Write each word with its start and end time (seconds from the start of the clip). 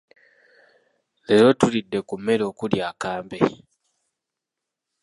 Leero 1.27 1.51
tulidde 1.59 1.99
ku 2.07 2.15
mmere 2.21 2.43
okuli 2.51 2.77
akambe. 2.89 3.39